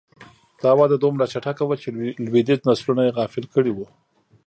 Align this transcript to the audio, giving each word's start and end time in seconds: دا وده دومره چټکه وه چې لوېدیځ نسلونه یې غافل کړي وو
دا 0.63 0.71
وده 0.79 0.97
دومره 0.99 1.25
چټکه 1.31 1.63
وه 1.65 1.75
چې 1.83 1.89
لوېدیځ 2.25 2.59
نسلونه 2.69 3.01
یې 3.05 3.15
غافل 3.17 3.45
کړي 3.53 3.71
وو 3.73 3.87